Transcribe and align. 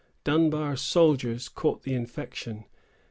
Dunbar's 0.23 0.81
soldiers 0.81 1.47
caught 1.47 1.83
the 1.83 1.93
infection. 1.93 2.65